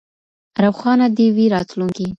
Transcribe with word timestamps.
روښانه 0.63 1.07
دې 1.17 1.27
وي 1.35 1.45
راتلونکی. 1.55 2.07